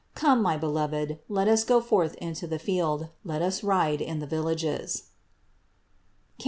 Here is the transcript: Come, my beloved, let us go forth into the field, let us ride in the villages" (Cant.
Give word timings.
Come, 0.15 0.41
my 0.41 0.57
beloved, 0.57 1.19
let 1.29 1.47
us 1.47 1.63
go 1.63 1.79
forth 1.79 2.15
into 2.15 2.47
the 2.47 2.57
field, 2.57 3.09
let 3.23 3.43
us 3.43 3.63
ride 3.63 4.01
in 4.01 4.17
the 4.17 4.25
villages" 4.25 5.11
(Cant. 6.39 6.39